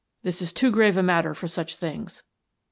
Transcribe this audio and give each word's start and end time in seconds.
This 0.23 0.41
is 0.41 0.51
too 0.51 0.71
grave 0.71 0.97
a 0.97 1.03
matter 1.03 1.35
for 1.35 1.47
such 1.47 1.75
things." 1.75 2.23